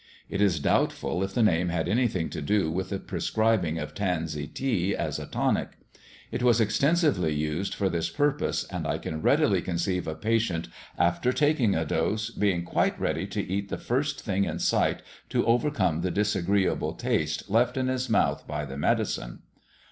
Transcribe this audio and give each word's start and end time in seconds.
It 0.31 0.41
is 0.41 0.59
doubtful 0.59 1.21
if 1.23 1.35
the 1.35 1.43
name 1.43 1.69
had 1.69 1.87
anything 1.87 2.31
to 2.31 2.41
do 2.41 2.71
with 2.71 2.89
the 2.89 2.97
prescribing 2.97 3.77
of 3.77 3.93
tansy 3.93 4.47
tea 4.47 4.95
as 4.95 5.19
a 5.19 5.27
tonic. 5.27 5.77
It 6.31 6.41
was 6.41 6.59
extensively 6.59 7.35
used 7.35 7.75
for 7.75 7.87
this 7.87 8.09
purpose, 8.09 8.63
and 8.71 8.87
I 8.87 8.97
can 8.97 9.21
readily 9.21 9.61
conceive 9.61 10.07
a 10.07 10.15
patient, 10.15 10.69
after 10.97 11.31
taking 11.31 11.75
a 11.75 11.85
dose, 11.85 12.31
being 12.31 12.63
quite 12.63 12.99
ready 12.99 13.27
to 13.27 13.47
eat 13.47 13.69
the 13.69 13.77
first 13.77 14.19
thing 14.21 14.43
in 14.43 14.57
sight 14.57 15.03
to 15.29 15.45
overcome 15.45 16.01
the 16.01 16.09
disagreeable 16.09 16.93
taste 16.93 17.47
left 17.51 17.77
in 17.77 17.87
his 17.87 18.09
mouth 18.09 18.47
by 18.47 18.65
the 18.65 18.77
medicine. 18.77 19.43